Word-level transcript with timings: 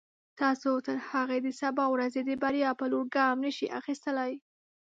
تاسو 0.39 0.71
تر 0.87 0.97
هغې 1.09 1.37
د 1.43 1.47
سبا 1.61 1.85
ورځې 1.93 2.21
د 2.25 2.31
بریا 2.43 2.71
په 2.79 2.85
لور 2.91 3.05
ګام 3.15 3.35
نشئ 3.45 3.67
اخیستلای. 3.79 4.33